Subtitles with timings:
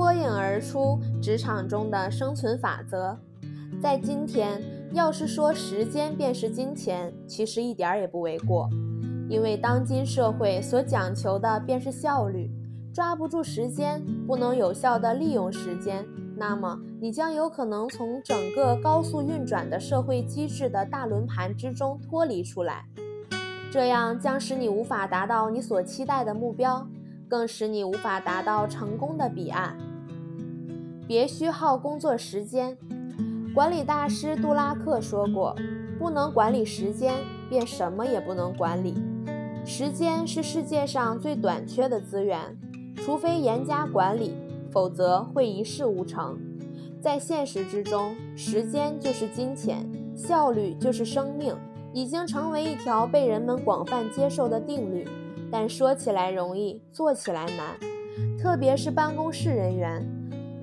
[0.00, 3.14] 脱颖而出职场中的生存法则。
[3.82, 4.62] 在今天，
[4.94, 8.66] 要是说时间便是金钱，其实一点也不为过。
[9.28, 12.50] 因为当今社会所讲求的便是效率，
[12.94, 22.86] 抓不住时间，不能有效地利用时间，那么你将有可能从整个高速运转的社会机制的大轮盘之中脱离出来，
[23.70, 26.88] 这样将使你无法达到你所期待的目标，
[27.28, 29.76] 更使你无法达到成功的彼岸。
[31.10, 32.78] 别虚耗工作时间。
[33.52, 35.56] 管理大师杜拉克说过
[35.98, 37.16] ：“不能管理时间，
[37.48, 38.94] 便什么也不能管理。”
[39.66, 42.56] 时间是世界上最短缺的资源，
[42.94, 44.36] 除非严加管理，
[44.70, 46.38] 否则会一事无成。
[47.02, 51.56] 在现实之中，时间就是金钱，效率就是生命，
[51.92, 55.04] 已经成为一条被人们广泛接受的定律。
[55.50, 57.76] 但说起来容易，做起来难，
[58.40, 60.08] 特别是办公室人员，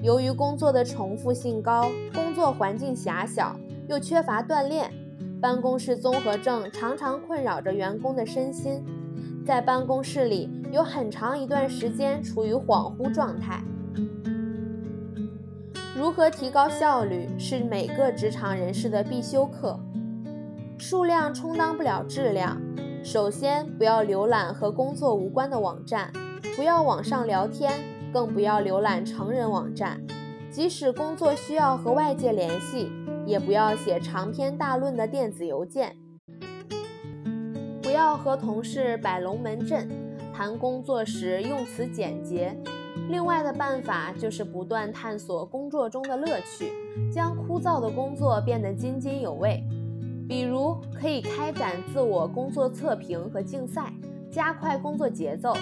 [0.01, 3.55] 由于工作的重复性高，工作环境狭小，
[3.87, 4.91] 又缺乏锻炼。
[5.41, 8.83] 办公室综合症常常困扰着员工的身心，
[9.45, 13.61] 在办公室里有很长一段时间处于恍惚状态。
[15.95, 19.79] 如何提高效率是每个职场人士的必修课。
[20.77, 22.61] 数量充当不了质量。
[23.03, 26.11] 首先，不要浏览和工作无关的网站，
[26.55, 27.73] 不要网上聊天，
[28.17, 30.01] 更不要浏览成人网站。
[30.49, 32.91] 即使工作需要和外界联系。
[33.27, 35.97] 也不要写长篇大论的电子邮件，
[37.81, 39.89] 不要和同事摆龙门阵，
[40.33, 42.57] 谈工作时用词简洁。
[43.09, 46.71] 另外的办法就是不断探索工作中的乐趣，
[47.13, 49.61] 将枯燥的工作变得津津有味。
[50.25, 53.91] 比如，可以开展自我工作测评和竞赛，
[54.31, 55.53] 加快工作节奏，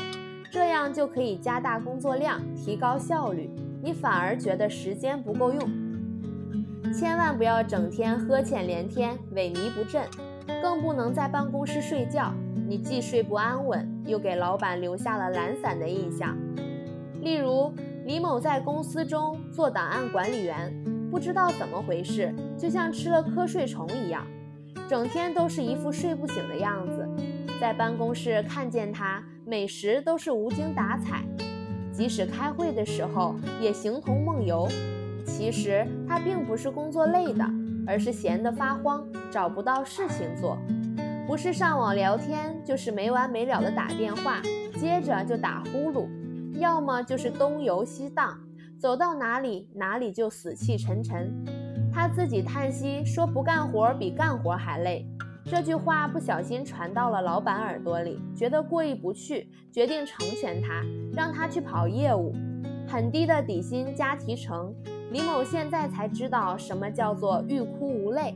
[0.56, 3.50] 这样就可以加大工作量，提高效率。
[3.84, 5.60] 你反而觉得时间不够用。
[6.94, 10.02] 千万不要整天呵欠连天、萎靡不振，
[10.62, 12.34] 更不能在办公室睡觉。
[12.70, 16.38] 你既睡不安稳，又给老板留下了懒散的印象。
[17.20, 17.74] 例如，
[18.06, 20.74] 李某在公司中做档案管理员，
[21.12, 24.26] 不知道怎么回事，就像吃了瞌睡虫一样，
[24.88, 27.06] 整天都是一副睡不醒的样子。
[27.60, 31.24] 在办公室看见他，每时都是无精打采，
[31.92, 34.68] 即使开会的时候也形同梦游。
[35.26, 37.44] 其实他并不是工作累的，
[37.88, 40.58] 而是闲得发慌，找不到事情做。
[41.26, 44.42] 不是上网聊天，就是没完没了的打电话，
[44.80, 46.08] 接着就打呼噜，
[46.60, 48.38] 要么就是东游西荡，
[48.78, 51.34] 走到哪里哪里就死气沉沉。
[51.92, 55.08] 他自己叹息说：“不干活比干活还累。”
[55.48, 60.84] 这句话不小心传到了老板耳朵里，觉得过意不去，决定成全他，
[61.14, 62.34] 让他去跑业务，
[62.88, 64.74] 很低的底薪加提成。
[65.12, 68.36] 李某现在才知道什么叫做欲哭无泪，